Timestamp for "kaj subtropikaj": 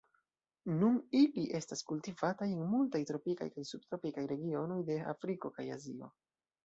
3.59-4.25